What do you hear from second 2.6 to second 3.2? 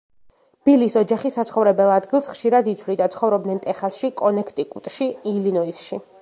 იცვლიდა;